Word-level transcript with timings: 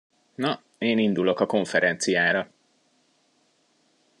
Na, 0.35 0.61
én 0.77 0.97
indulok 0.97 1.39
a 1.39 1.45
konferenciára! 1.45 2.51